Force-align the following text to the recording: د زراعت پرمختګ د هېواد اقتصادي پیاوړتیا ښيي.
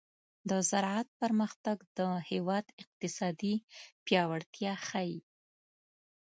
د 0.49 0.51
زراعت 0.69 1.07
پرمختګ 1.21 1.77
د 1.97 1.99
هېواد 2.29 2.65
اقتصادي 2.81 3.55
پیاوړتیا 4.05 4.73
ښيي. 4.87 5.19